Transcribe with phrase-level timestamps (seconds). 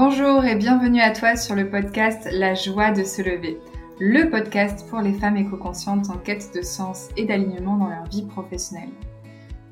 [0.00, 3.58] Bonjour et bienvenue à toi sur le podcast La joie de se lever,
[3.98, 8.24] le podcast pour les femmes éco-conscientes en quête de sens et d'alignement dans leur vie
[8.24, 8.92] professionnelle.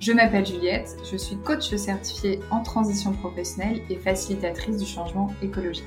[0.01, 5.85] Je m'appelle Juliette, je suis coach certifiée en transition professionnelle et facilitatrice du changement écologique.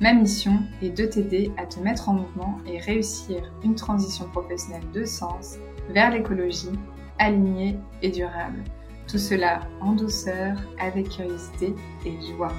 [0.00, 4.90] Ma mission est de t'aider à te mettre en mouvement et réussir une transition professionnelle
[4.92, 5.54] de sens
[5.90, 6.76] vers l'écologie,
[7.20, 8.64] alignée et durable.
[9.06, 12.52] Tout cela en douceur, avec curiosité et joie.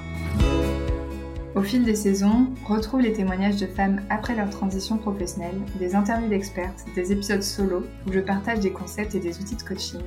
[1.56, 6.28] Au fil des saisons, retrouve les témoignages de femmes après leur transition professionnelle, des interviews
[6.28, 10.00] d'expertes, des épisodes solo où je partage des concepts et des outils de coaching,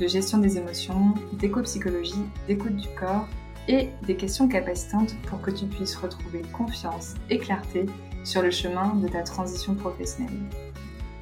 [0.00, 3.28] de gestion des émotions, d'éco-psychologie, d'écoute du corps
[3.68, 7.86] et des questions capacitantes pour que tu puisses retrouver confiance et clarté
[8.24, 10.34] sur le chemin de ta transition professionnelle.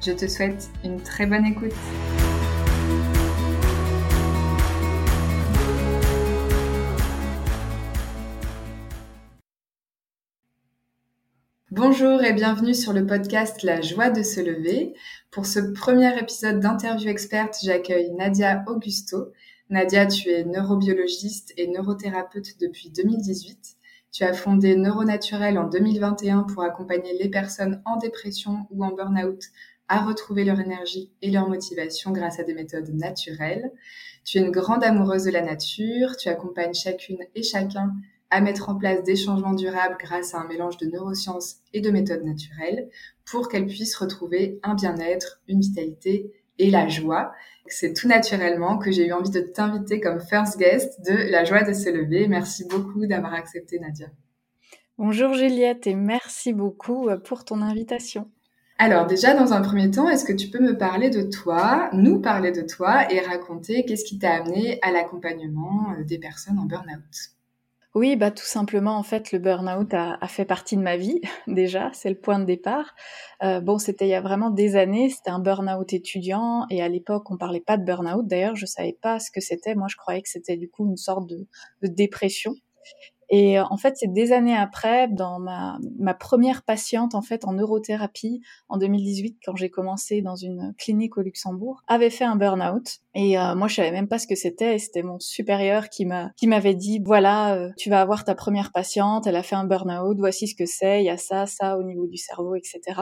[0.03, 1.73] Je te souhaite une très bonne écoute.
[11.89, 14.93] Bonjour et bienvenue sur le podcast La joie de se lever.
[15.31, 19.31] Pour ce premier épisode d'interview experte, j'accueille Nadia Augusto.
[19.69, 23.77] Nadia, tu es neurobiologiste et neurothérapeute depuis 2018.
[24.11, 29.45] Tu as fondé Neuronaturel en 2021 pour accompagner les personnes en dépression ou en burn-out
[29.87, 33.71] à retrouver leur énergie et leur motivation grâce à des méthodes naturelles.
[34.25, 37.93] Tu es une grande amoureuse de la nature, tu accompagnes chacune et chacun
[38.29, 41.89] à mettre en place des changements durables grâce à un mélange de neurosciences et de
[41.91, 42.89] méthodes naturelles
[43.25, 47.31] pour qu'elles puissent retrouver un bien-être, une vitalité et la joie.
[47.67, 51.63] C'est tout naturellement que j'ai eu envie de t'inviter comme first guest de La joie
[51.63, 52.27] de se lever.
[52.27, 54.07] Merci beaucoup d'avoir accepté Nadia.
[54.97, 58.31] Bonjour Juliette et merci beaucoup euh, pour ton invitation.
[58.79, 62.19] Alors déjà, dans un premier temps, est-ce que tu peux me parler de toi, nous
[62.19, 66.65] parler de toi et raconter qu'est-ce qui t'a amené à l'accompagnement euh, des personnes en
[66.65, 67.36] burn-out?
[67.97, 71.89] Oui, bah tout simplement, en fait, le burn-out a, fait partie de ma vie déjà,
[71.93, 72.93] c'est le point de départ.
[73.41, 76.89] Euh, bon, c'était il y a vraiment des années, c'était un burn-out étudiant, et à
[76.89, 78.27] l'époque, on parlait pas de burn-out.
[78.27, 79.73] D'ailleurs, je savais pas ce que c'était.
[79.73, 81.47] Moi, je croyais que c'était du coup une sorte de,
[81.81, 82.53] de dépression.
[83.29, 87.45] Et euh, en fait, c'est des années après, dans ma, ma première patiente en fait
[87.45, 92.35] en neurothérapie en 2018, quand j'ai commencé dans une clinique au Luxembourg, avait fait un
[92.35, 92.99] burn-out.
[93.15, 94.77] Et euh, moi, je savais même pas ce que c'était.
[94.77, 98.71] C'était mon supérieur qui m'a qui m'avait dit voilà, euh, tu vas avoir ta première
[98.71, 101.77] patiente, elle a fait un burn-out, voici ce que c'est, il y a ça, ça
[101.77, 103.01] au niveau du cerveau, etc.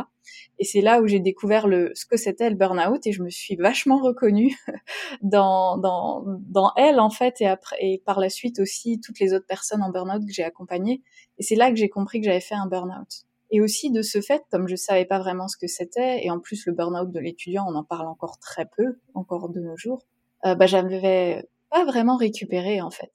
[0.58, 3.30] Et c'est là où j'ai découvert le ce que c'était le burn-out et je me
[3.30, 4.56] suis vachement reconnue
[5.22, 9.34] dans dans dans elle en fait et après et par la suite aussi toutes les
[9.34, 11.02] autres personnes en burn-out que j'ai accompagné.
[11.38, 13.26] Et c'est là que j'ai compris que j'avais fait un burn-out.
[13.52, 16.40] Et aussi de ce fait, comme je savais pas vraiment ce que c'était, et en
[16.40, 20.06] plus le burn-out de l'étudiant, on en parle encore très peu, encore de nos jours,
[20.46, 23.12] euh, bah j'avais pas vraiment récupéré en fait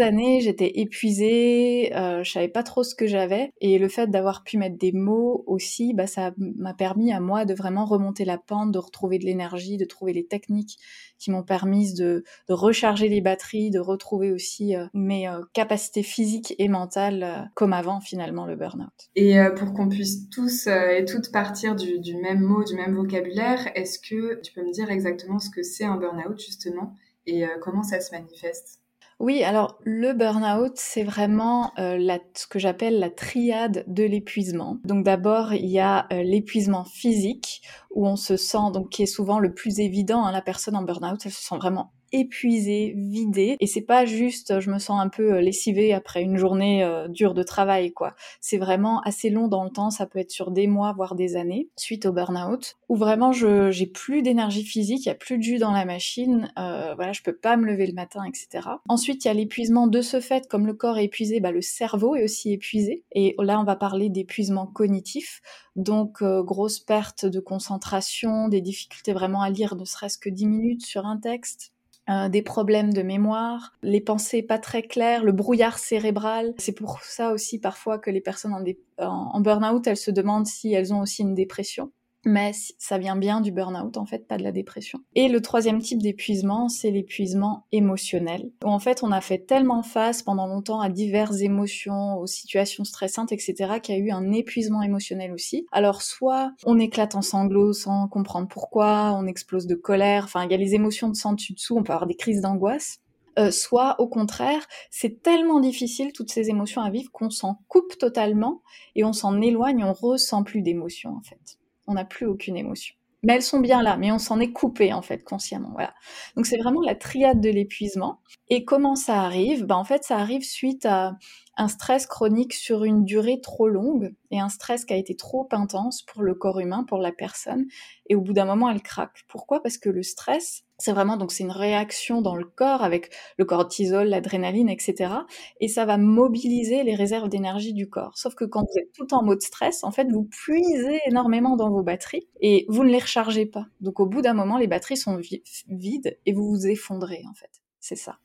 [0.00, 4.44] années, j'étais épuisée, euh, je savais pas trop ce que j'avais, et le fait d'avoir
[4.44, 8.38] pu mettre des mots aussi, bah, ça m'a permis à moi de vraiment remonter la
[8.38, 10.78] pente, de retrouver de l'énergie, de trouver les techniques
[11.18, 16.02] qui m'ont permis de, de, recharger les batteries, de retrouver aussi euh, mes euh, capacités
[16.02, 19.08] physiques et mentales euh, comme avant finalement le burn-out.
[19.16, 23.70] Et pour qu'on puisse tous et toutes partir du, du même mot, du même vocabulaire,
[23.74, 26.94] est-ce que tu peux me dire exactement ce que c'est un burn-out justement?
[27.26, 28.80] Et comment ça se manifeste?
[29.20, 34.78] Oui, alors le burn-out, c'est vraiment euh, la, ce que j'appelle la triade de l'épuisement.
[34.84, 39.06] Donc d'abord, il y a euh, l'épuisement physique, où on se sent, donc qui est
[39.06, 43.56] souvent le plus évident, hein, la personne en burn-out, elle se sent vraiment épuisée, vidée.
[43.60, 47.08] Et c'est pas juste, je me sens un peu euh, lessivée après une journée euh,
[47.08, 48.14] dure de travail, quoi.
[48.40, 49.90] C'est vraiment assez long dans le temps.
[49.90, 53.86] Ça peut être sur des mois, voire des années, suite au burn-out, où vraiment j'ai
[53.86, 56.52] plus d'énergie physique, il y a plus de jus dans la machine.
[56.58, 58.68] Euh, voilà, je peux pas me lever le matin, etc.
[58.88, 61.62] Ensuite, il y a l'épuisement de ce fait, comme le corps est épuisé, bah, le
[61.62, 63.04] cerveau est aussi épuisé.
[63.12, 65.40] Et là, on va parler d'épuisement cognitif.
[65.76, 70.86] Donc, grosse perte de concentration, des difficultés vraiment à lire ne serait-ce que 10 minutes
[70.86, 71.72] sur un texte,
[72.08, 76.54] euh, des problèmes de mémoire, les pensées pas très claires, le brouillard cérébral.
[76.58, 78.64] C'est pour ça aussi parfois que les personnes en,
[79.06, 81.92] en burn-out, elles se demandent si elles ont aussi une dépression
[82.28, 85.00] mais ça vient bien du burn-out en fait, pas de la dépression.
[85.14, 90.22] Et le troisième type d'épuisement, c'est l'épuisement émotionnel, en fait on a fait tellement face
[90.22, 94.82] pendant longtemps à diverses émotions, aux situations stressantes, etc., qu'il y a eu un épuisement
[94.82, 95.66] émotionnel aussi.
[95.72, 100.50] Alors soit on éclate en sanglots sans comprendre pourquoi, on explose de colère, enfin il
[100.50, 103.00] y a les émotions de sang dessus dessous, on peut avoir des crises d'angoisse.
[103.38, 107.96] Euh, soit au contraire, c'est tellement difficile toutes ces émotions à vivre qu'on s'en coupe
[107.96, 108.62] totalement
[108.96, 111.57] et on s'en éloigne, on ressent plus d'émotions en fait
[111.88, 112.94] on n'a plus aucune émotion.
[113.24, 115.70] Mais elles sont bien là, mais on s'en est coupé en fait consciemment.
[115.72, 115.92] Voilà.
[116.36, 118.20] Donc c'est vraiment la triade de l'épuisement.
[118.48, 119.64] Et comment ça arrive?
[119.64, 121.16] Ben, En fait, ça arrive suite à
[121.58, 125.48] un stress chronique sur une durée trop longue et un stress qui a été trop
[125.50, 127.66] intense pour le corps humain, pour la personne.
[128.06, 129.24] Et au bout d'un moment, elle craque.
[129.26, 129.60] Pourquoi?
[129.60, 133.44] Parce que le stress, c'est vraiment donc c'est une réaction dans le corps avec le
[133.44, 135.12] cortisol, l'adrénaline, etc.
[135.60, 138.16] Et ça va mobiliser les réserves d'énergie du corps.
[138.16, 141.70] Sauf que quand vous êtes tout en mode stress, en fait, vous puisez énormément dans
[141.70, 143.66] vos batteries et vous ne les rechargez pas.
[143.80, 145.20] Donc au bout d'un moment, les batteries sont
[145.68, 147.50] vides et vous vous effondrez en fait.
[147.80, 148.18] C'est ça.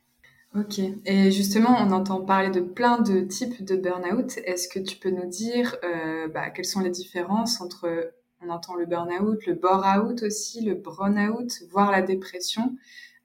[0.56, 0.80] Ok.
[1.06, 4.38] Et justement, on entend parler de plein de types de burn-out.
[4.46, 8.76] Est-ce que tu peux nous dire euh, bah, quelles sont les différences entre, on entend
[8.76, 12.76] le burn-out, le bore-out aussi, le burn-out, voire la dépression.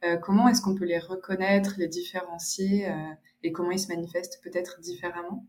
[0.04, 2.92] Euh, comment est-ce qu'on peut les reconnaître, les différencier euh,
[3.42, 5.44] et comment ils se manifestent peut-être différemment?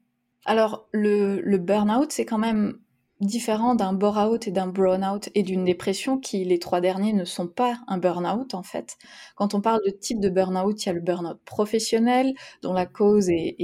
[0.45, 2.79] Alors, le, le burn-out, c'est quand même
[3.19, 7.47] différent d'un bore-out et d'un brown-out et d'une dépression qui, les trois derniers, ne sont
[7.47, 8.97] pas un burn-out en fait.
[9.35, 12.85] Quand on parle de type de burn-out, il y a le burn-out professionnel, dont la
[12.85, 13.55] cause est,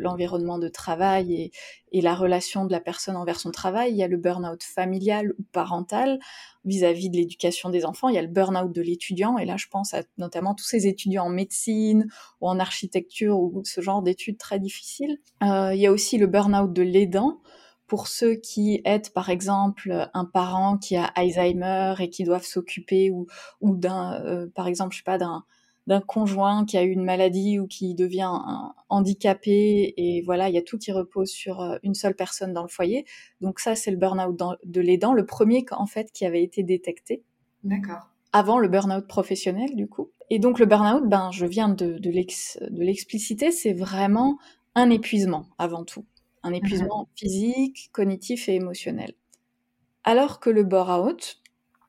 [0.00, 1.52] l'environnement de travail et,
[1.92, 3.90] et, la relation de la personne envers son travail.
[3.90, 6.18] Il y a le burn-out familial ou parental
[6.64, 8.08] vis-à-vis de l'éducation des enfants.
[8.08, 10.86] Il y a le burn-out de l'étudiant, et là je pense à notamment tous ces
[10.86, 12.08] étudiants en médecine
[12.40, 15.18] ou en architecture ou ce genre d'études très difficiles.
[15.42, 17.40] Euh, il y a aussi le burn-out de l'aidant
[17.86, 23.10] pour ceux qui aident par exemple un parent qui a Alzheimer et qui doivent s'occuper
[23.10, 23.26] ou,
[23.60, 25.44] ou d'un euh, par exemple je sais pas d'un
[25.86, 28.32] d'un conjoint qui a eu une maladie ou qui devient
[28.88, 32.62] handicapé et voilà il y a tout qui repose sur euh, une seule personne dans
[32.62, 33.06] le foyer.
[33.40, 37.22] Donc ça c'est le burn-out de l'aidant le premier en fait qui avait été détecté.
[37.62, 38.10] D'accord.
[38.32, 40.10] Avant le burn-out professionnel du coup.
[40.28, 44.38] Et donc le burn-out ben je viens de de l'expliciter c'est vraiment
[44.74, 46.04] un épuisement avant tout
[46.46, 49.12] un mmh épuisement physique, cognitif et émotionnel.
[50.04, 51.40] Alors que le bore-out,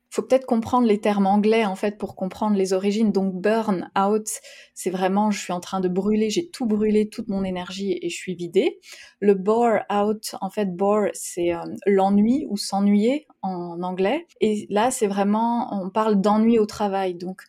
[0.10, 3.12] faut peut-être comprendre les termes anglais en fait pour comprendre les origines.
[3.12, 4.28] Donc burn out,
[4.74, 8.10] c'est vraiment je suis en train de brûler, j'ai tout brûlé, toute mon énergie et
[8.10, 8.80] je suis vidée.
[9.20, 14.26] Le bore out, en fait bore c'est euh, l'ennui ou s'ennuyer en anglais.
[14.42, 17.14] Et là c'est vraiment on parle d'ennui au travail.
[17.14, 17.44] Donc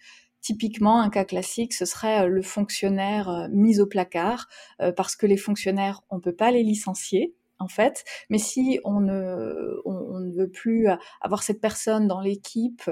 [0.48, 4.48] Typiquement, un cas classique, ce serait euh, le fonctionnaire euh, mis au placard,
[4.80, 8.02] euh, parce que les fonctionnaires, on peut pas les licencier, en fait.
[8.30, 10.88] Mais si on ne, on ne veut plus
[11.20, 12.90] avoir cette personne dans l'équipe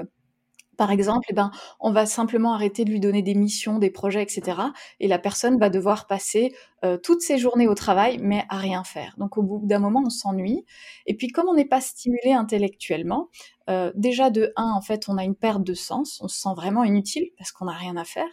[0.77, 4.21] par exemple, eh ben, on va simplement arrêter de lui donner des missions, des projets,
[4.21, 4.61] etc.
[4.99, 6.53] Et la personne va devoir passer
[6.85, 9.15] euh, toutes ses journées au travail, mais à rien faire.
[9.17, 10.63] Donc au bout d'un moment, on s'ennuie.
[11.07, 13.29] Et puis comme on n'est pas stimulé intellectuellement,
[13.69, 16.53] euh, déjà de un, en fait, on a une perte de sens, on se sent
[16.55, 18.29] vraiment inutile parce qu'on n'a rien à faire.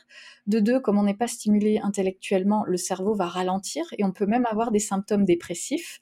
[0.47, 4.27] De deux, comme on n'est pas stimulé intellectuellement, le cerveau va ralentir et on peut
[4.27, 6.01] même avoir des symptômes dépressifs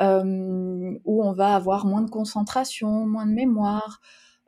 [0.00, 4.00] euh, où on va avoir moins de concentration, moins de mémoire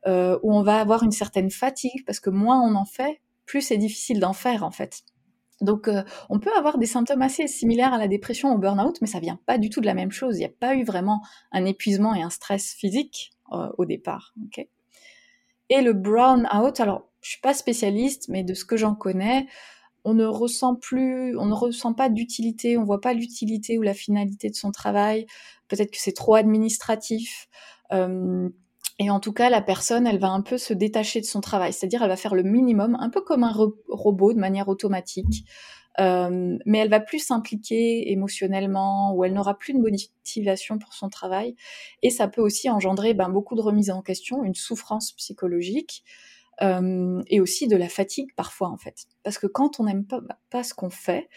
[0.07, 3.63] euh, où on va avoir une certaine fatigue parce que moins on en fait, plus
[3.63, 5.03] c'est difficile d'en faire en fait.
[5.61, 9.07] Donc euh, on peut avoir des symptômes assez similaires à la dépression au burn-out, mais
[9.07, 10.37] ça vient pas du tout de la même chose.
[10.37, 11.23] Il n'y a pas eu vraiment
[11.53, 14.35] un épuisement et un stress physique euh, au départ.
[15.69, 19.47] Et le brown out, alors je suis pas spécialiste, mais de ce que j'en connais,
[20.05, 23.95] on ne ressent plus, on ne ressent pas d'utilité, on voit pas l'utilité ou la
[23.95, 25.27] finalité de son travail.
[25.67, 27.49] Peut-être que c'est trop administratif.
[28.99, 31.73] Et en tout cas, la personne, elle va un peu se détacher de son travail,
[31.73, 33.55] c'est-à-dire elle va faire le minimum, un peu comme un
[33.89, 35.45] robot de manière automatique,
[36.01, 41.09] euh, mais elle va plus s'impliquer émotionnellement ou elle n'aura plus de motivation pour son
[41.09, 41.57] travail.
[42.03, 46.05] Et ça peut aussi engendrer ben, beaucoup de remises en question, une souffrance psychologique
[46.63, 49.07] euh, et aussi de la fatigue parfois en fait.
[49.23, 51.29] Parce que quand on n'aime pas, pas ce qu'on fait,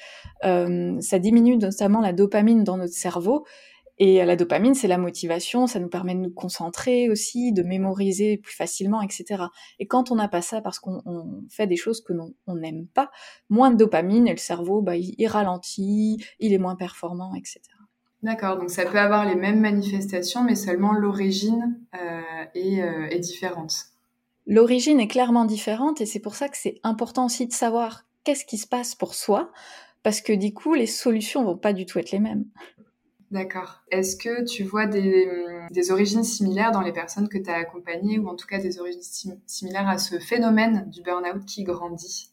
[0.45, 3.45] euh, ça diminue notamment la dopamine dans notre cerveau
[4.01, 8.37] et la dopamine, c'est la motivation, ça nous permet de nous concentrer aussi, de mémoriser
[8.37, 9.43] plus facilement, etc.
[9.77, 11.01] Et quand on n'a pas ça parce qu'on
[11.49, 12.13] fait des choses que
[12.47, 13.11] on n'aime pas,
[13.49, 17.59] moins de dopamine et le cerveau, bah, il, ralentit, il est moins performant, etc.
[18.23, 22.21] D'accord, donc ça peut avoir les mêmes manifestations, mais seulement l'origine euh,
[22.53, 23.73] est, euh, est différente.
[24.47, 28.45] L'origine est clairement différente et c'est pour ça que c'est important aussi de savoir qu'est-ce
[28.45, 29.51] qui se passe pour soi,
[30.03, 32.45] parce que du coup, les solutions vont pas du tout être les mêmes.
[33.31, 33.83] D'accord.
[33.91, 35.29] Est-ce que tu vois des,
[35.69, 38.79] des, origines similaires dans les personnes que tu as accompagnées ou en tout cas des
[38.79, 42.31] origines similaires à ce phénomène du burn-out qui grandit?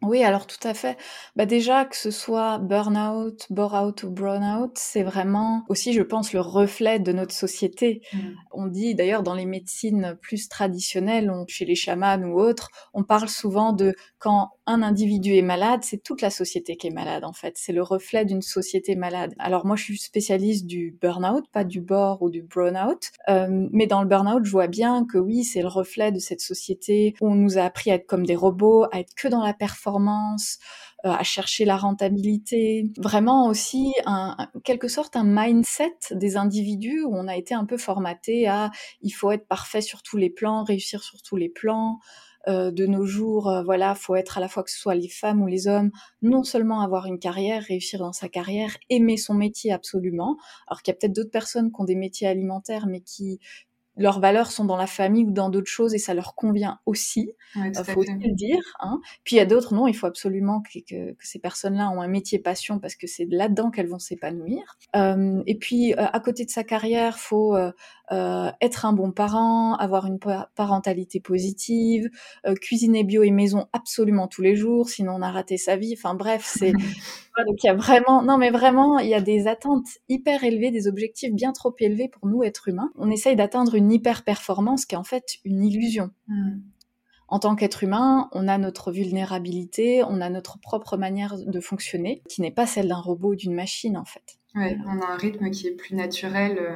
[0.00, 0.96] Oui, alors tout à fait.
[1.34, 6.40] Bah déjà que ce soit burn-out, bore-out ou brown-out, c'est vraiment aussi, je pense, le
[6.40, 8.02] reflet de notre société.
[8.12, 8.18] Mmh.
[8.52, 13.28] On dit d'ailleurs dans les médecines plus traditionnelles, chez les chamans ou autres, on parle
[13.28, 17.32] souvent de quand un individu est malade, c'est toute la société qui est malade en
[17.32, 17.54] fait.
[17.56, 19.34] C'est le reflet d'une société malade.
[19.40, 23.88] Alors moi, je suis spécialiste du burn-out, pas du bore ou du brown-out, euh, mais
[23.88, 27.28] dans le burn-out, je vois bien que oui, c'est le reflet de cette société où
[27.28, 29.87] on nous a appris à être comme des robots, à être que dans la performance
[29.96, 37.16] euh, à chercher la rentabilité, vraiment aussi un, quelque sorte un mindset des individus où
[37.16, 38.70] on a été un peu formaté à
[39.02, 42.00] il faut être parfait sur tous les plans, réussir sur tous les plans.
[42.48, 45.08] Euh, de nos jours, euh, voilà, faut être à la fois que ce soit les
[45.08, 45.90] femmes ou les hommes,
[46.22, 50.36] non seulement avoir une carrière, réussir dans sa carrière, aimer son métier absolument.
[50.66, 53.38] Alors qu'il y a peut-être d'autres personnes qui ont des métiers alimentaires, mais qui
[53.98, 57.32] leurs valeurs sont dans la famille ou dans d'autres choses et ça leur convient aussi.
[57.56, 58.62] Il faut aussi le dire.
[58.80, 59.00] Hein.
[59.24, 62.00] Puis il y a d'autres, non, il faut absolument que, que, que ces personnes-là ont
[62.00, 64.76] un métier passion parce que c'est là-dedans qu'elles vont s'épanouir.
[64.96, 67.72] Euh, et puis euh, à côté de sa carrière, faut euh,
[68.12, 70.18] euh être un bon parent, avoir une
[70.54, 72.08] parentalité positive,
[72.46, 75.94] euh, cuisiner bio et maison absolument tous les jours, sinon on a raté sa vie.
[75.96, 76.72] Enfin bref, c'est
[77.46, 80.70] donc il y a vraiment, non mais vraiment, il y a des attentes hyper élevées,
[80.70, 82.90] des objectifs bien trop élevés pour nous êtres humains.
[82.96, 86.10] On essaye d'atteindre une hyper performance qui est en fait une illusion.
[86.26, 86.60] Hmm.
[87.28, 92.22] En tant qu'être humain, on a notre vulnérabilité, on a notre propre manière de fonctionner,
[92.28, 94.38] qui n'est pas celle d'un robot ou d'une machine en fait.
[94.54, 96.58] Ouais, on a un rythme qui est plus naturel.
[96.58, 96.74] Euh,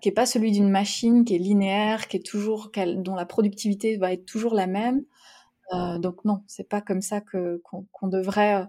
[0.00, 3.96] qui est pas celui d'une machine, qui est linéaire, qui est toujours, dont la productivité
[3.96, 5.04] va être toujours la même.
[5.72, 8.64] Euh, donc non, c'est pas comme ça que qu'on devrait, euh,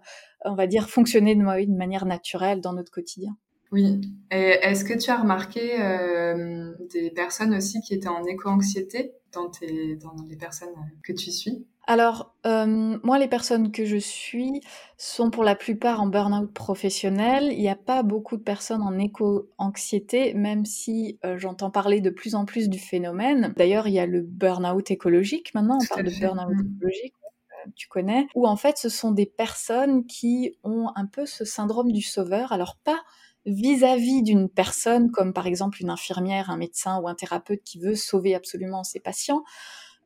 [0.46, 3.36] on va dire, fonctionner de, de, manière naturelle dans notre quotidien.
[3.74, 4.02] Oui.
[4.32, 9.50] Et est-ce que tu as remarqué euh, des personnes aussi qui étaient en éco-anxiété dans,
[9.50, 10.70] tes, dans les personnes
[11.04, 11.66] que tu suis?
[11.88, 14.62] Alors, euh, moi, les personnes que je suis
[14.98, 17.50] sont pour la plupart en burn-out professionnel.
[17.52, 22.12] Il n'y a pas beaucoup de personnes en éco-anxiété, même si euh, j'entends parler de
[22.12, 23.54] plus en plus du phénomène.
[23.58, 26.76] D'ailleurs, il y a le burn-out écologique maintenant, on parle de burn-out mmh.
[26.78, 27.14] écologique
[27.76, 31.92] tu connais, où en fait ce sont des personnes qui ont un peu ce syndrome
[31.92, 32.52] du sauveur.
[32.52, 33.02] Alors pas
[33.46, 37.96] vis-à-vis d'une personne comme par exemple une infirmière, un médecin ou un thérapeute qui veut
[37.96, 39.44] sauver absolument ses patients,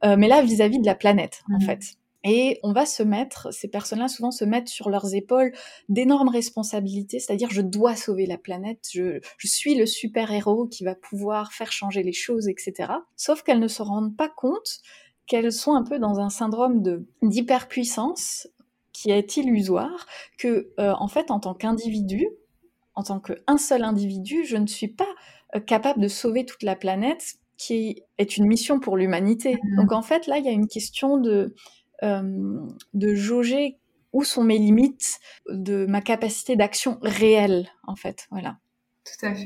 [0.03, 1.61] euh, mais là vis-à-vis de la planète en mmh.
[1.61, 1.81] fait.
[2.23, 5.53] Et on va se mettre, ces personnes-là souvent se mettent sur leurs épaules
[5.87, 10.95] d'énormes responsabilités, c'est-à-dire je dois sauver la planète, je, je suis le super-héros qui va
[10.95, 12.91] pouvoir faire changer les choses, etc.
[13.15, 14.81] Sauf qu'elles ne se rendent pas compte
[15.27, 18.47] qu'elles sont un peu dans un syndrome de d'hyperpuissance
[18.93, 22.27] qui est illusoire, que euh, en fait en tant qu'individu,
[22.97, 25.07] en tant qu'un seul individu, je ne suis pas
[25.55, 29.53] euh, capable de sauver toute la planète, qui est une mission pour l'humanité.
[29.53, 29.75] Mm-hmm.
[29.77, 31.53] Donc en fait, là, il y a une question de,
[32.01, 32.59] euh,
[32.95, 33.77] de jauger
[34.13, 38.27] où sont mes limites de ma capacité d'action réelle, en fait.
[38.31, 38.57] Voilà.
[39.05, 39.45] Tout à fait.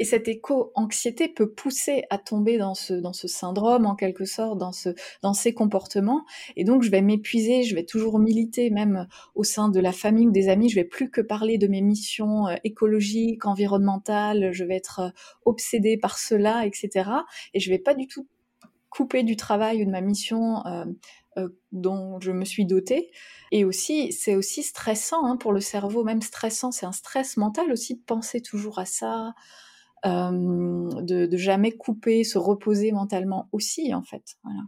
[0.00, 4.88] Et cette éco-anxiété peut pousser à tomber dans ce, syndrome, en quelque sorte, dans, ce,
[5.20, 6.24] dans ces comportements.
[6.56, 10.26] Et donc, je vais m'épuiser, je vais toujours militer, même au sein de la famille
[10.26, 10.70] ou des amis.
[10.70, 14.52] Je vais plus que parler de mes missions euh, écologiques, environnementales.
[14.52, 15.10] Je vais être euh,
[15.44, 17.10] obsédée par cela, etc.
[17.52, 18.26] Et je vais pas du tout
[18.88, 20.64] couper du travail ou de ma mission
[21.36, 23.10] euh, dont je me suis dotée.
[23.52, 27.70] Et aussi, c'est aussi stressant hein, pour le cerveau, même stressant, c'est un stress mental
[27.70, 29.34] aussi de penser toujours à ça,
[30.04, 34.36] de, de, jamais couper, se reposer mentalement aussi, en fait.
[34.44, 34.60] Voilà.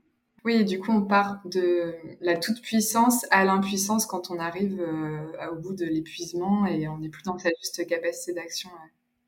[0.44, 5.56] Oui, du coup, on part de la toute-puissance à l'impuissance quand on arrive euh, au
[5.56, 8.68] bout de l'épuisement et on n'est plus dans sa juste capacité d'action.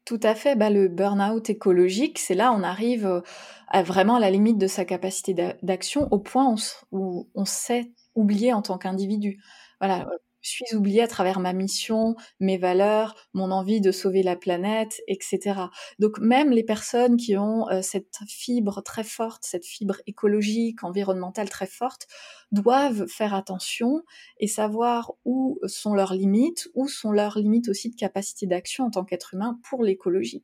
[0.04, 0.56] Tout à fait.
[0.56, 3.20] Bah, le burn-out écologique, c'est là on arrive euh,
[3.68, 6.52] à vraiment la limite de sa capacité d'action au point
[6.90, 9.40] où on s'est oublié en tant qu'individu.
[9.80, 10.08] Voilà,
[10.50, 15.60] suis oubliée à travers ma mission, mes valeurs, mon envie de sauver la planète, etc.
[15.98, 21.48] Donc même les personnes qui ont euh, cette fibre très forte, cette fibre écologique, environnementale
[21.48, 22.06] très forte,
[22.52, 24.02] doivent faire attention
[24.38, 28.90] et savoir où sont leurs limites, où sont leurs limites aussi de capacité d'action en
[28.90, 30.42] tant qu'être humain pour l'écologie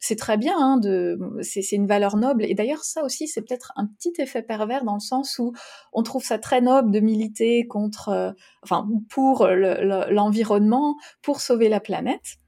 [0.00, 2.44] c'est très bien, hein, de, c'est, une valeur noble.
[2.44, 5.52] Et d'ailleurs, ça aussi, c'est peut-être un petit effet pervers dans le sens où
[5.92, 11.80] on trouve ça très noble de militer contre, euh, enfin, pour l'environnement, pour sauver la
[11.80, 12.38] planète.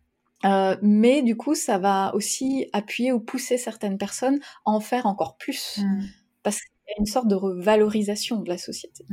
[0.45, 5.07] Euh, mais du coup, ça va aussi appuyer ou pousser certaines personnes à en faire
[5.07, 5.79] encore plus.
[5.79, 6.01] Mmh.
[6.43, 9.05] Parce qu'il y a une sorte de revalorisation de la société.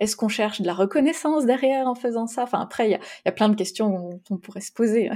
[0.00, 2.42] Est-ce qu'on cherche de la reconnaissance derrière en faisant ça?
[2.42, 5.10] Enfin, après, il y a, y a, plein de questions dont on pourrait se poser.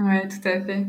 [0.00, 0.86] Ouais, tout à fait.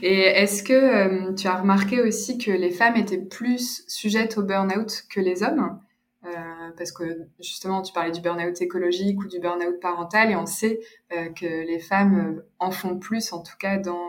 [0.00, 4.42] Et est-ce que euh, tu as remarqué aussi que les femmes étaient plus sujettes au
[4.42, 5.78] burn-out que les hommes?
[6.24, 6.30] Euh,
[6.78, 10.80] Parce que justement, tu parlais du burn-out écologique ou du burn-out parental, et on sait
[11.12, 14.08] euh, que les femmes en font plus, en tout cas dans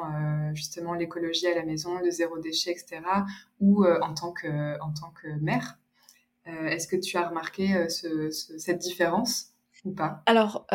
[0.54, 3.02] justement l'écologie à la maison, le zéro déchet, etc.,
[3.60, 5.78] ou en tant que en tant que mère.
[6.46, 9.48] est-ce que tu as remarqué ce, cette différence
[9.84, 10.24] ou pas?
[10.28, 10.66] Alors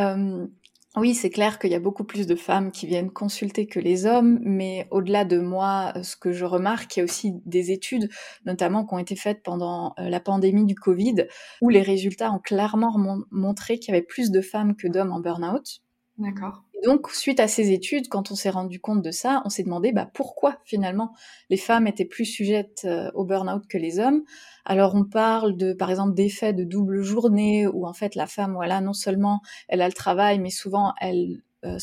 [0.96, 4.06] Oui, c'est clair qu'il y a beaucoup plus de femmes qui viennent consulter que les
[4.06, 8.08] hommes, mais au-delà de moi, ce que je remarque, il y a aussi des études,
[8.44, 11.26] notamment qui ont été faites pendant euh, la pandémie du Covid,
[11.60, 12.92] où les résultats ont clairement
[13.30, 15.80] montré qu'il y avait plus de femmes que d'hommes en burn-out.
[16.18, 16.64] D'accord.
[16.84, 19.92] Donc, suite à ces études, quand on s'est rendu compte de ça, on s'est demandé
[19.92, 21.12] bah, pourquoi finalement
[21.50, 24.22] les femmes étaient plus sujettes euh, au burn-out que les hommes?
[24.64, 28.54] Alors, on parle de, par exemple, d'effets de double journée où en fait la femme,
[28.54, 31.78] voilà, non seulement elle a le travail, mais souvent elle euh,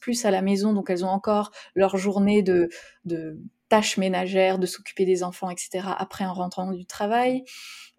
[0.00, 2.68] plus à la maison, donc elles ont encore leur journée de,
[3.04, 5.88] de tâches ménagères, de s'occuper des enfants, etc.
[5.96, 7.44] après en rentrant du travail.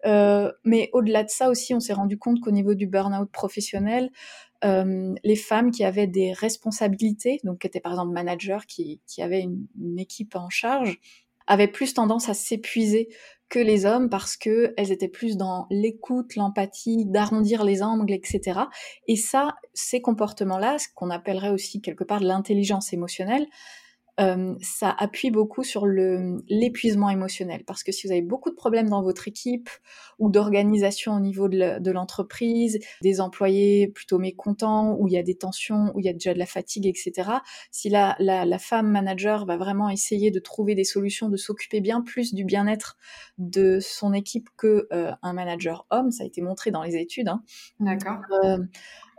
[0.04, 4.10] Euh, mais au-delà de ça aussi, on s'est rendu compte qu'au niveau du burn-out professionnel,
[4.66, 9.42] euh, les femmes qui avaient des responsabilités, donc qui étaient par exemple managers, qui, avaient
[9.42, 10.98] une, équipe en charge,
[11.46, 13.08] avaient plus tendance à s'épuiser
[13.48, 18.60] que les hommes parce que elles étaient plus dans l'écoute, l'empathie, d'arrondir les angles, etc.
[19.06, 23.46] Et ça, ces comportements-là, ce qu'on appellerait aussi quelque part de l'intelligence émotionnelle,
[24.18, 28.88] euh, ça appuie beaucoup sur l'épuisement émotionnel parce que si vous avez beaucoup de problèmes
[28.88, 29.68] dans votre équipe
[30.18, 35.34] ou d'organisation au niveau de l'entreprise, des employés plutôt mécontents, où il y a des
[35.34, 37.30] tensions, où il y a déjà de la fatigue, etc.
[37.70, 41.80] Si la, la, la femme manager va vraiment essayer de trouver des solutions, de s'occuper
[41.80, 42.96] bien plus du bien-être
[43.38, 47.28] de son équipe que euh, un manager homme, ça a été montré dans les études.
[47.28, 47.42] Hein.
[47.80, 48.20] D'accord.
[48.44, 48.58] Euh,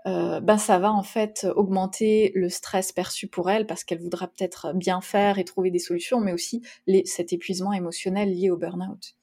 [0.07, 4.27] euh, ben ça va en fait augmenter le stress perçu pour elle parce qu'elle voudra
[4.27, 6.61] peut-être bien faire et trouver des solutions, mais aussi
[7.05, 9.16] cet épuisement émotionnel lié au burn-out.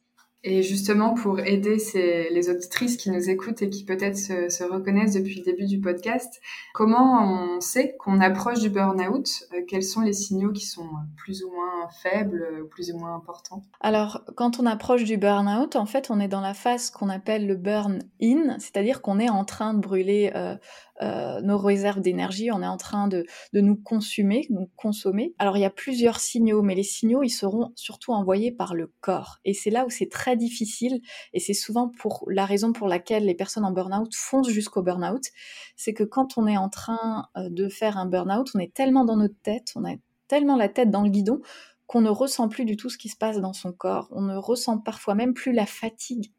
[0.47, 4.63] Et justement, pour aider ces, les auditrices qui nous écoutent et qui peut-être se, se,
[4.63, 6.39] reconnaissent depuis le début du podcast,
[6.75, 9.27] comment on sait qu'on approche du burn-out?
[9.55, 10.87] Euh, Quels sont les signaux qui sont
[11.17, 13.63] plus ou moins faibles plus ou moins importants?
[13.81, 17.47] Alors, quand on approche du burn-out, en fait, on est dans la phase qu'on appelle
[17.47, 20.57] le burn-in, c'est-à-dire qu'on est en train de brûler euh,
[21.03, 25.35] euh, nos réserves d'énergie, on est en train de, de nous consumer, nous consommer.
[25.39, 28.93] Alors il y a plusieurs signaux, mais les signaux, ils seront surtout envoyés par le
[29.01, 29.39] corps.
[29.45, 31.01] Et c'est là où c'est très difficile,
[31.33, 35.25] et c'est souvent pour la raison pour laquelle les personnes en burn-out foncent jusqu'au burn-out,
[35.77, 39.05] c'est que quand on est en train euh, de faire un burn-out, on est tellement
[39.05, 39.95] dans notre tête, on a
[40.29, 41.41] tellement la tête dans le guidon
[41.87, 44.09] qu'on ne ressent plus du tout ce qui se passe dans son corps.
[44.11, 46.33] On ne ressent parfois même plus la fatigue.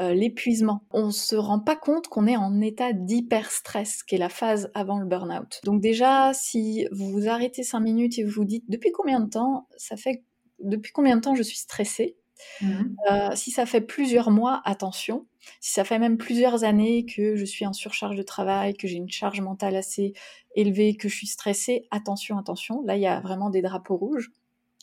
[0.00, 0.84] Euh, l'épuisement.
[0.92, 5.00] On se rend pas compte qu'on est en état d'hyper-stress, qui est la phase avant
[5.00, 5.60] le burn-out.
[5.64, 9.28] Donc déjà, si vous vous arrêtez cinq minutes et vous vous dites depuis combien de
[9.28, 10.22] temps ça fait,
[10.60, 12.16] depuis combien de temps je suis stressée,
[12.60, 12.94] mhm.
[13.10, 15.26] euh, si ça fait plusieurs mois, attention.
[15.60, 18.96] Si ça fait même plusieurs années que je suis en surcharge de travail, que j'ai
[18.96, 20.12] une charge mentale assez
[20.54, 22.82] élevée, que je suis stressée, attention, attention.
[22.84, 24.30] Là, il y a vraiment des drapeaux rouges.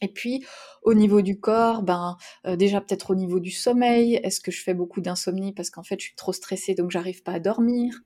[0.06, 0.46] Et puis,
[0.84, 2.16] au niveau du corps, ben
[2.46, 5.82] euh, déjà peut-être au niveau du sommeil, est-ce que je fais beaucoup d'insomnie parce qu'en
[5.82, 8.02] fait je suis trop stressée donc j'arrive pas à dormir?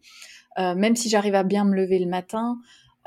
[0.58, 2.58] Euh, même si j'arrive à bien me lever le matin,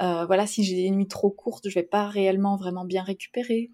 [0.03, 3.71] euh, voilà, si j'ai des nuits trop courtes, je vais pas réellement vraiment bien récupérer.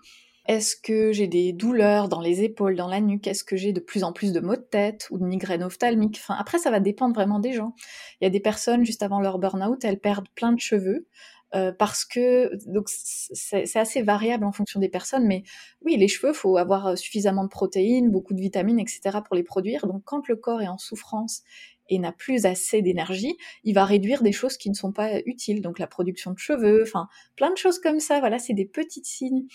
[0.46, 3.26] Est-ce que j'ai des douleurs dans les épaules, dans la nuque?
[3.26, 6.18] Est-ce que j'ai de plus en plus de maux de tête ou de migraines ophtalmiques
[6.22, 7.74] Enfin, après, ça va dépendre vraiment des gens.
[8.20, 11.06] Il y a des personnes juste avant leur burn-out, elles perdent plein de cheveux.
[11.54, 15.44] Euh, parce que donc c'est assez variable en fonction des personnes, mais
[15.80, 19.20] oui, les cheveux, faut avoir euh, suffisamment de protéines, beaucoup de vitamines, etc.
[19.24, 19.86] pour les produire.
[19.86, 21.42] Donc quand le corps est en souffrance
[21.88, 23.34] et n'a plus assez d'énergie,
[23.64, 26.82] il va réduire des choses qui ne sont pas utiles, donc la production de cheveux,
[26.82, 28.20] enfin plein de choses comme ça.
[28.20, 29.46] Voilà, c'est des petits signes.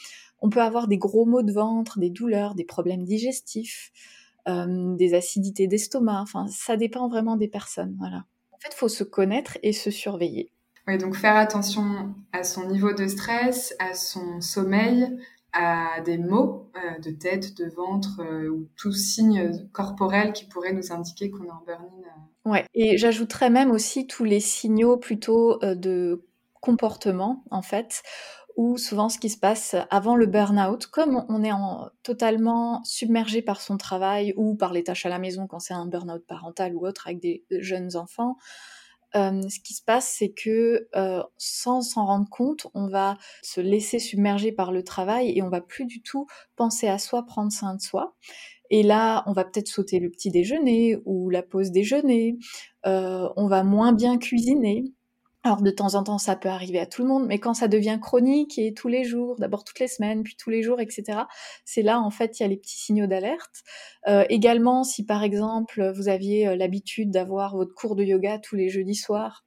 [0.41, 3.91] On peut avoir des gros maux de ventre, des douleurs, des problèmes digestifs,
[4.47, 6.21] euh, des acidités d'estomac.
[6.21, 7.95] Enfin, ça dépend vraiment des personnes.
[7.99, 8.25] Voilà.
[8.51, 10.52] En fait, faut se connaître et se surveiller.
[10.87, 15.17] Oui, donc faire attention à son niveau de stress, à son sommeil,
[15.53, 20.73] à des maux euh, de tête, de ventre euh, ou tout signe corporel qui pourrait
[20.73, 22.53] nous indiquer qu'on est en burn-in.
[22.53, 22.61] Euh.
[22.73, 26.25] Et j'ajouterais même aussi tous les signaux plutôt de
[26.59, 28.01] comportement en fait,
[28.57, 33.41] ou souvent ce qui se passe avant le burn-out, comme on est en, totalement submergé
[33.41, 36.75] par son travail ou par les tâches à la maison quand c'est un burn-out parental
[36.75, 38.37] ou autre avec des jeunes enfants,
[39.15, 43.61] euh, ce qui se passe, c'est que euh, sans s'en rendre compte, on va se
[43.61, 47.51] laisser submerger par le travail et on va plus du tout penser à soi, prendre
[47.51, 48.15] soin de soi.
[48.69, 52.37] Et là, on va peut-être sauter le petit déjeuner ou la pause déjeuner.
[52.85, 54.85] Euh, on va moins bien cuisiner.
[55.45, 57.67] Alors de temps en temps, ça peut arriver à tout le monde, mais quand ça
[57.67, 61.23] devient chronique et tous les jours, d'abord toutes les semaines, puis tous les jours, etc.,
[61.65, 63.63] c'est là en fait il y a les petits signaux d'alerte.
[64.07, 68.55] Euh, également, si par exemple vous aviez euh, l'habitude d'avoir votre cours de yoga tous
[68.55, 69.43] les jeudis soirs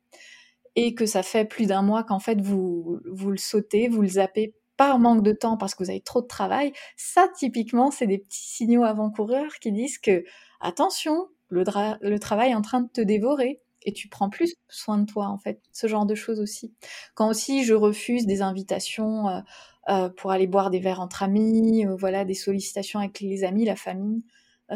[0.75, 4.09] et que ça fait plus d'un mois qu'en fait vous vous le sautez, vous le
[4.09, 8.07] zappez par manque de temps parce que vous avez trop de travail, ça typiquement c'est
[8.07, 10.25] des petits signaux avant-coureurs qui disent que
[10.61, 11.65] attention, le,
[12.03, 15.29] le travail est en train de te dévorer et tu prends plus soin de toi
[15.29, 15.63] en fait.
[15.73, 16.75] Ce genre de choses aussi.
[17.15, 19.41] Quand aussi je refuse des invitations euh,
[19.89, 23.65] euh, pour aller boire des verres entre amis, euh, voilà, des sollicitations avec les amis,
[23.65, 24.25] la famille,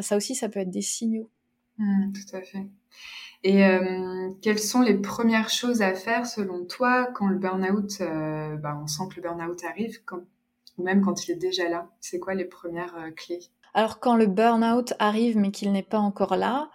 [0.01, 1.29] ça aussi, ça peut être des signaux.
[1.79, 2.69] Mmh, tout à fait.
[3.43, 3.65] Et
[4.43, 8.01] quelles sont les premières choses à faire selon toi quand le burn-out,
[8.63, 10.21] bah, on sent que le burn-out arrive, quand,
[10.79, 11.89] ou même quand il est déjà là?
[12.01, 13.41] C'est quoi les premières clés?
[13.75, 16.71] Alors quand le burn-out arrive mais qu'il n'est pas encore là,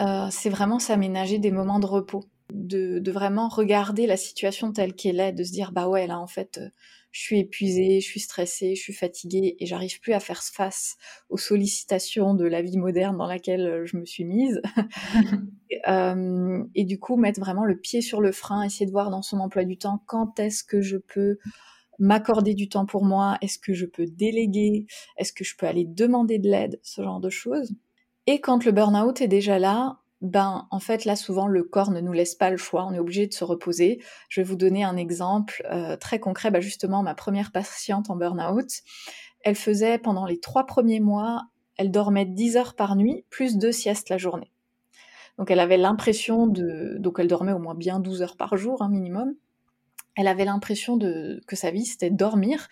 [0.00, 5.20] euh, c'est vraiment s'aménager des moments de repos, de, vraiment regarder la situation telle qu'elle
[5.20, 6.68] est, de se dire bah ouais là en fait euh,
[7.12, 10.96] je suis épuisée, je suis stressée, je suis fatiguée et j'arrive plus à faire face
[11.30, 14.60] aux sollicitations de la vie moderne dans laquelle euh, je me suis mise.
[16.74, 19.38] et du coup mettre vraiment le pied sur le frein, essayer de voir dans son
[19.38, 21.38] emploi du temps quand est-ce que je peux
[21.98, 25.84] m'accorder du temps pour moi, est-ce que je peux déléguer, est-ce que je peux aller
[25.84, 27.74] demander de l'aide, ce genre de choses.
[28.26, 32.00] Et quand le burn-out est déjà là, ben en fait là souvent le corps ne
[32.00, 34.02] nous laisse pas le choix, on est obligé de se reposer.
[34.28, 36.50] Je vais vous donner un exemple euh, très concret.
[36.50, 38.68] Bah, justement, ma première patiente en burn-out,
[39.42, 41.44] elle faisait pendant les trois premiers mois,
[41.76, 44.50] elle dormait 10 heures par nuit, plus deux siestes la journée.
[45.38, 46.96] Donc elle avait l'impression de...
[46.98, 49.34] Donc elle dormait au moins bien 12 heures par jour, un minimum.
[50.16, 52.68] Elle avait l'impression de que sa vie c'était dormir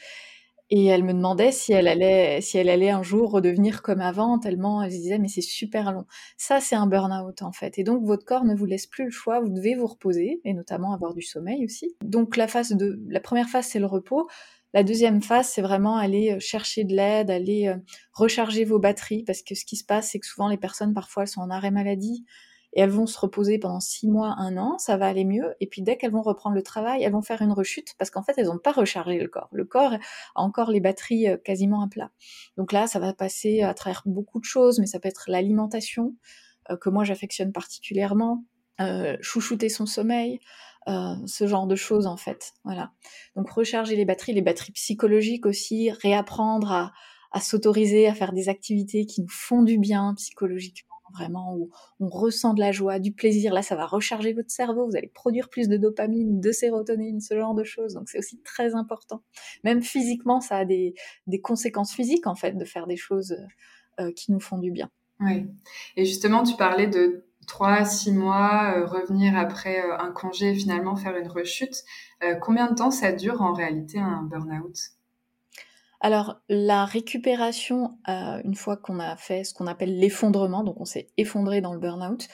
[0.70, 4.38] et elle me demandait si elle allait, si elle allait un jour redevenir comme avant,
[4.38, 6.06] tellement elle se disait mais c'est super long.
[6.36, 7.78] Ça c'est un burn-out en fait.
[7.78, 10.54] Et donc votre corps ne vous laisse plus le choix, vous devez vous reposer et
[10.54, 11.94] notamment avoir du sommeil aussi.
[12.02, 14.26] Donc la phase de, la première phase c'est le repos.
[14.74, 17.76] La deuxième phase, c'est vraiment aller euh, chercher de l'aide, aller euh,
[18.12, 21.22] recharger vos batteries, parce que ce qui se passe, c'est que souvent les personnes, parfois,
[21.22, 22.24] elles sont en arrêt maladie,
[22.74, 25.54] et elles vont se reposer pendant six mois, un an, ça va aller mieux.
[25.60, 28.22] Et puis dès qu'elles vont reprendre le travail, elles vont faire une rechute parce qu'en
[28.22, 29.48] fait, elles n'ont pas rechargé le corps.
[29.52, 29.98] Le corps a
[30.34, 32.10] encore les batteries euh, quasiment à plat.
[32.56, 36.14] Donc là, ça va passer à travers beaucoup de choses, mais ça peut être l'alimentation,
[36.70, 38.44] euh, que moi j'affectionne particulièrement,
[38.80, 40.40] euh, chouchouter son sommeil,
[40.86, 42.52] ce genre de choses en fait.
[42.64, 42.92] Voilà.
[43.36, 46.92] Donc recharger les batteries, les batteries psychologiques aussi, réapprendre à,
[47.32, 52.08] à s'autoriser à faire des activités qui nous font du bien psychologiquement vraiment où on
[52.08, 53.52] ressent de la joie, du plaisir.
[53.54, 57.34] Là, ça va recharger votre cerveau, vous allez produire plus de dopamine, de sérotonine, ce
[57.34, 57.94] genre de choses.
[57.94, 59.22] Donc c'est aussi très important.
[59.62, 60.94] Même physiquement, ça a des,
[61.42, 63.36] conséquences physiques en fait de faire des choses
[64.00, 64.90] euh, qui nous font du bien.
[65.20, 65.46] Oui.
[65.96, 70.54] Et justement, tu parlais de 3 six mois, euh, revenir après euh, un congé et
[70.54, 71.84] finalement faire une rechute.
[72.40, 74.76] combien de temps ça dure en réalité un burn-out?
[76.04, 80.84] Alors, la récupération, euh, une fois qu'on a fait ce qu'on appelle l'effondrement, donc on
[80.84, 82.28] s'est effondré dans le burn-out,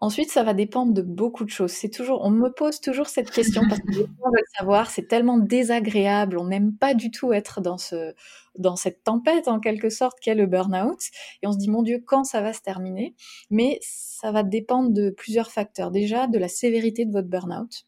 [0.00, 1.70] ensuite, ça va dépendre de beaucoup de choses.
[1.70, 5.06] C'est toujours, on me pose toujours cette question parce que les gens veulent savoir, c'est
[5.06, 8.14] tellement désagréable, on n'aime pas du tout être dans ce,
[8.58, 10.98] dans cette tempête en quelque sorte qu'est le burn-out,
[11.40, 13.14] et on se dit mon Dieu, quand ça va se terminer?
[13.48, 15.92] Mais ça va dépendre de plusieurs facteurs.
[15.92, 17.86] Déjà, de la sévérité de votre burn-out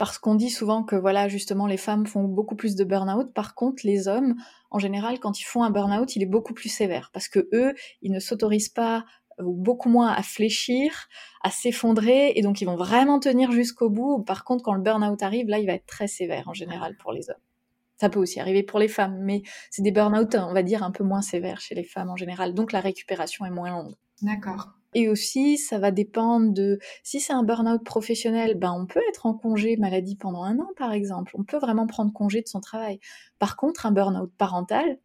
[0.00, 3.34] parce qu'on dit souvent que voilà justement les femmes font beaucoup plus de burn-out.
[3.34, 4.34] Par contre, les hommes,
[4.70, 7.74] en général, quand ils font un burn-out, il est beaucoup plus sévère parce que eux,
[8.00, 9.04] ils ne s'autorisent pas
[9.38, 11.06] euh, ou beaucoup moins à fléchir,
[11.42, 14.22] à s'effondrer, et donc ils vont vraiment tenir jusqu'au bout.
[14.22, 17.12] Par contre, quand le burn-out arrive, là, il va être très sévère en général pour
[17.12, 17.42] les hommes.
[17.98, 20.92] Ça peut aussi arriver pour les femmes, mais c'est des burn-out, on va dire, un
[20.92, 22.54] peu moins sévères chez les femmes en général.
[22.54, 23.96] Donc la récupération est moins longue.
[24.22, 24.79] D'accord.
[24.94, 29.26] Et aussi, ça va dépendre de si c'est un burn-out professionnel, ben on peut être
[29.26, 31.34] en congé maladie pendant un an par exemple.
[31.38, 32.98] On peut vraiment prendre congé de son travail.
[33.38, 34.98] Par contre, un burn-out parental,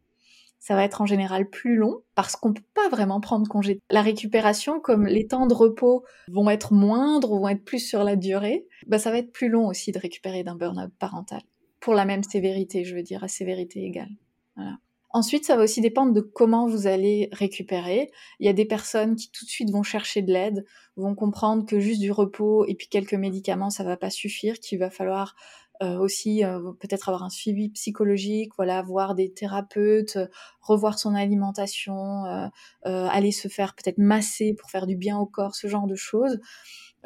[0.59, 3.79] ça va être en général plus long parce qu'on peut pas vraiment prendre congé.
[3.91, 8.03] La récupération, comme les temps de repos vont être moindres ou vont être plus sur
[8.03, 11.41] la durée, ben ça va être plus long aussi de récupérer d'un burn-out parental.
[11.79, 14.09] Pour la même sévérité, je veux dire, à sévérité égale.
[14.55, 14.79] Voilà.
[15.15, 18.11] Ensuite, ça va aussi dépendre de comment vous allez récupérer.
[18.41, 20.65] Il y a des personnes qui tout de suite vont chercher de l'aide,
[20.97, 24.77] vont comprendre que juste du repos et puis quelques médicaments, ça va pas suffire, qu'il
[24.77, 25.37] va falloir
[25.81, 30.17] euh, aussi euh, peut-être avoir un suivi psychologique, voilà, voir des thérapeutes,
[30.59, 32.49] revoir son alimentation, euh,
[32.83, 36.41] aller se faire peut-être masser pour faire du bien au corps, ce genre de choses.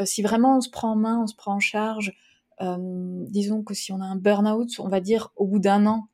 [0.03, 2.13] si vraiment on se prend en main, on se prend en charge,
[2.59, 6.07] disons que si on a un burn-out, on va dire au bout d'un an,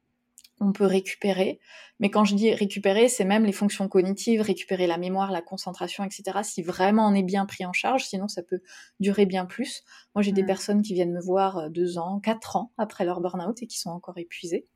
[0.59, 1.59] on peut récupérer.
[1.99, 6.03] Mais quand je dis récupérer, c'est même les fonctions cognitives, récupérer la mémoire, la concentration,
[6.03, 6.39] etc.
[6.43, 8.59] Si vraiment on est bien pris en charge, sinon ça peut
[8.99, 9.83] durer bien plus.
[10.13, 13.21] Moi, j'ai des personnes qui viennent me voir euh, deux ans, quatre ans après leur
[13.21, 14.67] burn-out et qui sont encore épuisées.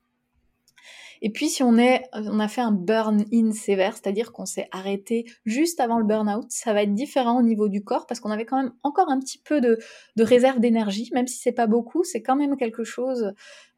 [1.22, 5.26] Et puis si on est, on a fait un burn-in sévère, c'est-à-dire qu'on s'est arrêté
[5.44, 8.46] juste avant le burn-out, ça va être différent au niveau du corps parce qu'on avait
[8.46, 9.78] quand même encore un petit peu de,
[10.16, 13.34] de réserve d'énergie, même si c'est pas beaucoup, c'est quand même quelque chose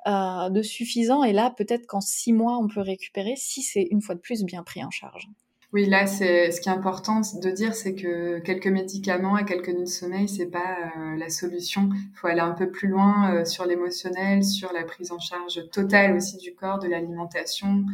[0.06, 1.22] euh, de suffisant.
[1.24, 4.44] Et là, peut-être qu'en six mois, on peut récupérer si c'est une fois de plus
[4.44, 5.28] bien pris en charge.
[5.72, 9.70] Oui, là, c'est ce qui est important de dire, c'est que quelques médicaments et quelques
[9.70, 11.88] nuits de sommeil, c'est pas euh, la solution.
[11.94, 15.70] Il faut aller un peu plus loin euh, sur l'émotionnel, sur la prise en charge
[15.70, 17.86] totale aussi du corps, de l'alimentation,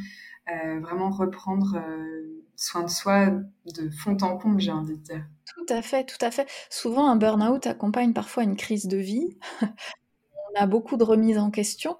[0.51, 1.81] euh, vraiment reprendre
[2.57, 3.27] soin de soi
[3.67, 5.25] de fond en comble, j'ai envie de dire.
[5.55, 6.49] Tout à fait, tout à fait.
[6.71, 9.39] Souvent, un burn-out accompagne parfois une crise de vie.
[10.59, 11.97] A beaucoup de remises en question.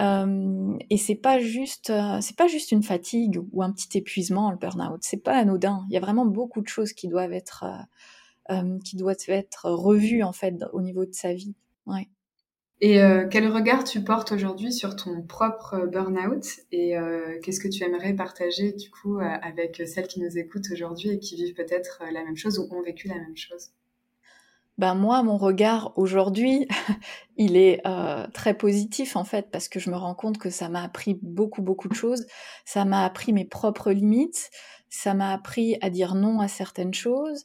[0.00, 4.50] Euh, et c'est pas juste, euh, c'est pas juste une fatigue ou un petit épuisement,
[4.50, 5.00] le burn-out.
[5.02, 5.84] C'est pas anodin.
[5.88, 7.64] Il y a vraiment beaucoup de choses qui doivent être,
[8.50, 11.54] euh, qui doivent être revues en fait au niveau de sa vie.
[11.86, 12.08] Ouais.
[12.84, 12.98] Et
[13.30, 16.96] quel regard tu portes aujourd'hui sur ton propre burn-out et
[17.40, 21.36] qu'est-ce que tu aimerais partager du coup avec celles qui nous écoutent aujourd'hui et qui
[21.36, 23.70] vivent peut-être la même chose ou ont vécu la même chose?
[24.78, 26.66] Ben moi, mon regard aujourd'hui,
[27.36, 30.68] il est euh, très positif en fait, parce que je me rends compte que ça
[30.68, 32.26] m'a appris beaucoup, beaucoup de choses.
[32.64, 34.50] Ça m'a appris mes propres limites,
[34.88, 37.44] ça m'a appris à dire non à certaines choses,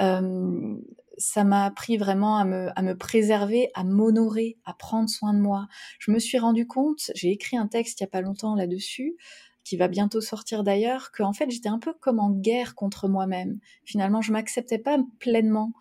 [0.00, 0.76] euh,
[1.16, 5.40] ça m'a appris vraiment à me, à me préserver, à m'honorer, à prendre soin de
[5.40, 5.66] moi.
[5.98, 9.16] Je me suis rendu compte, j'ai écrit un texte il y a pas longtemps là-dessus,
[9.64, 13.58] qui va bientôt sortir d'ailleurs, qu'en fait j'étais un peu comme en guerre contre moi-même.
[13.84, 15.72] Finalement, je m'acceptais pas pleinement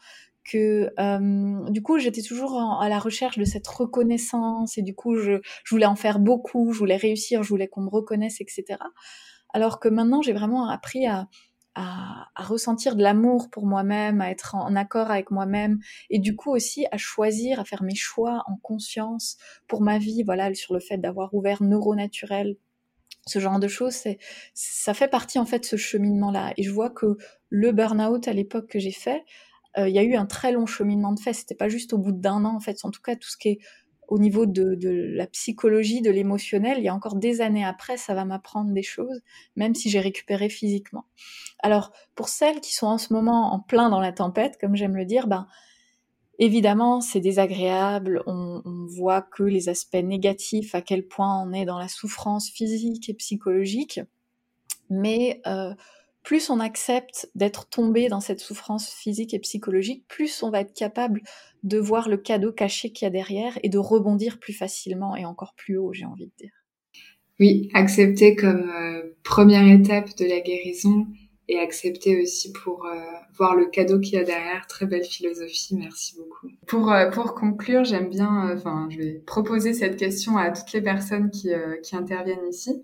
[0.50, 5.18] que euh, du coup j'étais toujours à la recherche de cette reconnaissance et du coup
[5.18, 8.80] je, voulais en faire beaucoup, je voulais réussir, je voulais qu'on me reconnaisse, etc.
[9.54, 11.28] Alors que maintenant j'ai vraiment appris à,
[11.76, 15.80] à, ressentir de l'amour pour moi-même, à être en, accord avec moi-même
[16.10, 20.24] et du coup aussi à choisir, à faire mes choix en conscience pour ma vie,
[20.24, 22.58] voilà, sur le fait d'avoir ouvert Neuronaturel
[23.28, 24.04] ce genre de choses,
[24.54, 26.54] ça fait partie en fait de ce cheminement-là.
[26.58, 27.18] Et je vois que
[27.50, 29.24] le burn-out à l'époque que j'ai fait,
[29.78, 31.34] il y a eu un très long cheminement de fait.
[31.34, 32.78] C'était pas juste au bout d'un an, en fait.
[32.84, 33.60] En tout cas, tout ce qui est
[34.08, 34.78] au niveau de,
[35.16, 38.84] la psychologie, de l'émotionnel, il y a encore des années après, ça va m'apprendre des
[38.84, 39.22] choses,
[39.56, 41.06] même si j'ai récupéré physiquement.
[41.60, 44.96] Alors, pour celles qui sont en ce moment en plein dans la tempête, comme j'aime
[44.96, 45.48] le dire, ben,
[46.40, 48.24] évidemment, c'est désagréable.
[48.28, 52.50] On, on, voit que les aspects négatifs, à quel point on est dans la souffrance
[52.50, 54.00] physique et psychologique.
[54.90, 55.74] Mais euh,
[56.28, 60.74] plus on accepte d'être tombé dans cette souffrance physique et psychologique, plus on va être
[60.74, 61.22] capable
[61.64, 65.24] de voir le cadeau caché qu'il y a derrière et de rebondir plus facilement et
[65.24, 66.52] encore plus haut, j'ai envie de dire.
[67.40, 71.08] Oui, accepter comme euh, première étape de la guérison
[71.48, 73.00] et accepter aussi pour euh,
[73.38, 74.68] voir le cadeau qu'il y a derrière.
[74.68, 76.50] Très belle philosophie, merci beaucoup.
[76.68, 80.82] Pour, euh, pour conclure, j'aime bien, enfin, je vais proposer cette question à toutes les
[80.82, 81.52] personnes qui,
[81.84, 82.84] qui interviennent ici.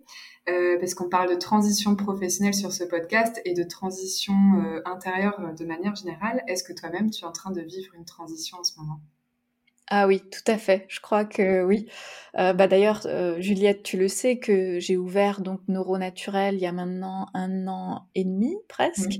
[0.49, 5.39] Euh, parce qu'on parle de transition professionnelle sur ce podcast et de transition euh, intérieure
[5.39, 6.43] euh, de manière générale.
[6.47, 8.99] Est-ce que toi-même, tu es en train de vivre une transition en ce moment?
[9.87, 10.85] Ah oui, tout à fait.
[10.89, 11.87] Je crois que oui.
[12.33, 13.05] bah d'ailleurs,
[13.39, 18.07] Juliette, tu le sais que j'ai ouvert donc Neuronaturel il y a maintenant un an
[18.15, 19.19] et demi presque.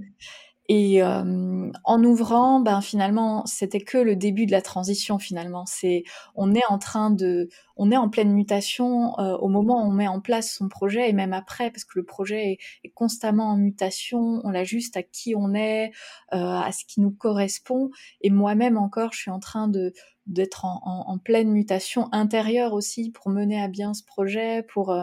[0.69, 5.19] Et euh, en ouvrant, ben finalement, c'était que le début de la transition.
[5.19, 6.03] Finalement, c'est
[6.35, 9.91] on est en train de, on est en pleine mutation euh, au moment où on
[9.91, 13.57] met en place son projet et même après, parce que le projet est, constamment en
[13.57, 14.39] mutation.
[14.45, 15.91] On l'ajuste à qui on est,
[16.33, 17.89] euh, à ce qui nous correspond.
[18.21, 19.93] Et moi-même encore, je suis en train de
[20.25, 24.95] d'être en, pleine mutation intérieure aussi pour mener à bien ce projet, pour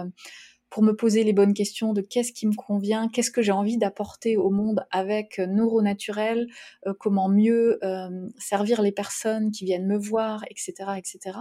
[0.70, 3.76] pour me poser les bonnes questions de qu'est-ce qui me convient, qu'est-ce que j'ai envie
[3.76, 6.46] d'apporter au monde avec euh, Neuronaturel,
[6.86, 11.38] euh, comment mieux euh, servir les personnes qui viennent me voir, etc., etc.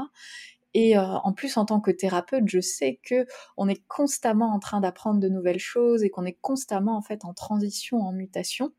[0.75, 3.25] Et en plus, en tant que thérapeute, je sais que
[3.57, 7.25] on est constamment en train d'apprendre de nouvelles choses et qu'on est constamment en fait
[7.25, 8.71] en transition, en mutation.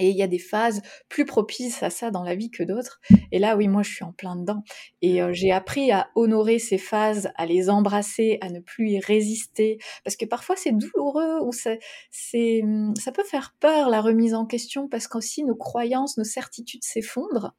[0.00, 3.00] Et il y a des phases plus propices à ça dans la vie que d'autres.
[3.32, 4.64] Et là, oui, moi, je suis en plein dedans.
[5.02, 8.98] Et euh, j'ai appris à honorer ces phases, à les embrasser, à ne plus y
[8.98, 9.78] résister.
[10.02, 14.46] Parce que parfois, c'est douloureux ou c'est, hum, ça peut faire peur, la remise en
[14.46, 17.52] question, parce qu'aussi nos croyances, nos certitudes s'effondrent.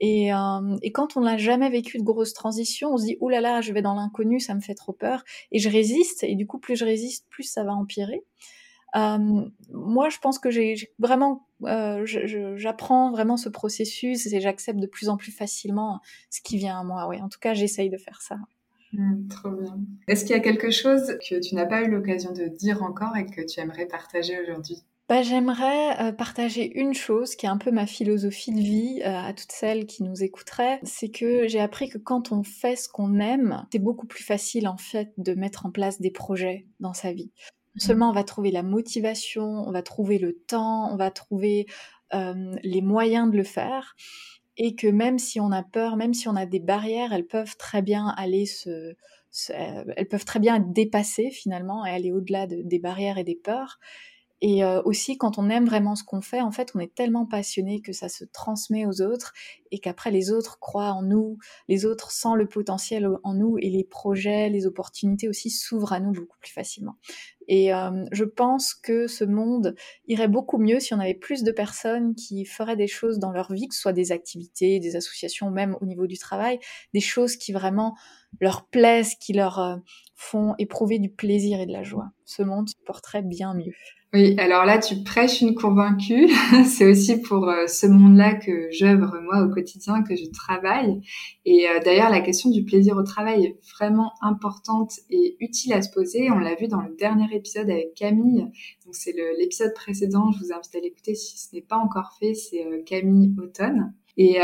[0.00, 3.54] Et, euh, quand on n'a jamais vécu de grosse transition, on se dit oulala, là
[3.56, 6.24] là, je vais dans l'inconnu, ça me fait trop peur, et je résiste.
[6.24, 8.24] Et du coup, plus je résiste, plus ça va empirer.
[8.94, 12.04] Euh, moi, je pense que j'ai vraiment, euh,
[12.56, 16.00] j'apprends vraiment ce processus et j'accepte de plus en plus facilement
[16.30, 17.06] ce qui vient à moi.
[17.08, 18.36] Oui, en tout cas, j'essaye de faire ça.
[18.92, 19.78] Mmh, trop bien.
[20.08, 23.16] Est-ce qu'il y a quelque chose que tu n'as pas eu l'occasion de dire encore
[23.16, 24.82] et que tu aimerais partager aujourd'hui?
[25.08, 29.28] Bah, J'aimerais euh, partager une chose qui est un peu ma philosophie de vie euh,
[29.28, 30.78] à toutes celles qui nous écouteraient.
[30.84, 34.68] C'est que j'ai appris que quand on fait ce qu'on aime, c'est beaucoup plus facile
[34.68, 37.32] en fait de mettre en place des projets dans sa vie
[37.76, 41.66] seulement on va trouver la motivation, on va trouver le temps, on va trouver
[42.62, 43.96] les moyens de le faire,
[44.58, 47.56] et que même si on a peur, même si on a des barrières, elles peuvent
[47.56, 48.94] très bien aller se,
[49.48, 53.78] elles peuvent très bien être dépassées finalement et aller au-delà des barrières et des peurs.
[54.44, 57.26] Et euh, aussi, quand on aime vraiment ce qu'on fait, en fait, on est tellement
[57.26, 59.32] passionné que ça se transmet aux autres
[59.70, 63.70] et qu'après les autres croient en nous, les autres sentent le potentiel en nous et
[63.70, 66.96] les projets, les opportunités aussi s'ouvrent à nous beaucoup plus facilement.
[67.46, 69.76] Et euh, je pense que ce monde
[70.08, 73.52] irait beaucoup mieux si on avait plus de personnes qui feraient des choses dans leur
[73.52, 76.58] vie, que ce soit des activités, des associations, même au niveau du travail,
[76.94, 77.96] des choses qui vraiment
[78.40, 79.76] leur plaisent, qui leur euh,
[80.16, 82.10] font éprouver du plaisir et de la joie.
[82.24, 83.74] Ce monde se porterait bien mieux.
[84.14, 86.28] Oui, alors là, tu prêches une convaincue.
[86.66, 91.00] c'est aussi pour euh, ce monde-là que j'œuvre, moi, au quotidien, que je travaille.
[91.46, 95.80] Et euh, d'ailleurs, la question du plaisir au travail est vraiment importante et utile à
[95.80, 96.30] se poser.
[96.30, 98.42] On l'a vu dans le dernier épisode avec Camille.
[98.84, 100.30] Donc, c'est l'épisode précédent.
[100.30, 102.34] Je vous invite à l'écouter si ce n'est pas encore fait.
[102.34, 103.94] C'est euh, Camille Automne.
[104.18, 104.36] Et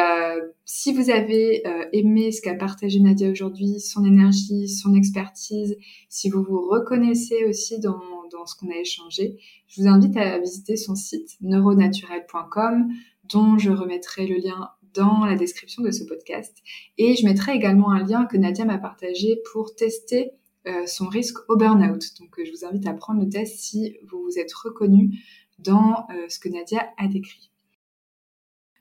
[0.64, 5.76] si vous avez aimé ce qu'a partagé Nadia aujourd'hui, son énergie, son expertise,
[6.09, 8.00] si vous vous reconnaissez aussi dans
[8.31, 9.37] dans ce qu'on a échangé,
[9.67, 12.91] je vous invite à visiter son site neuronaturel.com
[13.25, 16.57] dont je remettrai le lien dans la description de ce podcast.
[16.97, 20.33] Et je mettrai également un lien que Nadia m'a partagé pour tester
[20.67, 22.03] euh, son risque au burn-out.
[22.21, 25.19] Donc euh, je vous invite à prendre le test si vous vous êtes reconnu
[25.59, 27.51] dans euh, ce que Nadia a décrit.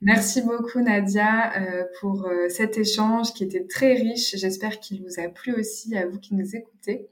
[0.01, 1.51] Merci beaucoup Nadia
[1.99, 4.35] pour cet échange qui était très riche.
[4.35, 7.07] J'espère qu'il vous a plu aussi à vous qui nous écoutez.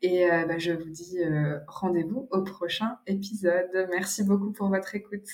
[0.00, 3.88] Et euh, bah, je vous dis euh, rendez-vous au prochain épisode.
[3.90, 5.28] Merci beaucoup pour votre écoute.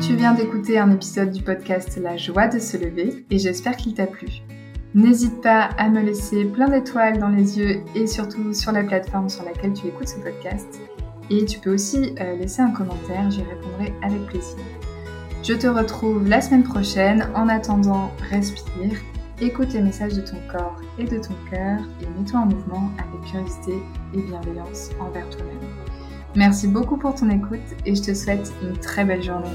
[0.00, 3.94] Tu viens d'écouter un épisode du podcast La joie de se lever et j'espère qu'il
[3.94, 4.28] t'a plu.
[4.94, 9.28] N'hésite pas à me laisser plein d'étoiles dans les yeux et surtout sur la plateforme
[9.28, 10.80] sur laquelle tu écoutes ce podcast.
[11.30, 14.56] Et tu peux aussi euh, laisser un commentaire, j'y répondrai avec plaisir.
[15.42, 17.28] Je te retrouve la semaine prochaine.
[17.34, 18.98] En attendant, respire
[19.40, 23.30] Écoute les messages de ton corps et de ton cœur et mets-toi en mouvement avec
[23.30, 23.74] curiosité
[24.12, 25.60] et bienveillance envers toi-même.
[26.34, 29.46] Merci beaucoup pour ton écoute et je te souhaite une très belle journée.